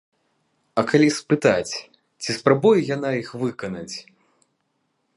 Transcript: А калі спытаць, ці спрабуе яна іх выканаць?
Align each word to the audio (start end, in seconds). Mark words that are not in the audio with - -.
А 0.81 0.83
калі 0.91 1.09
спытаць, 1.17 1.73
ці 2.23 2.31
спрабуе 2.39 2.75
яна 2.95 3.09
іх 3.21 3.29
выканаць? 3.45 3.95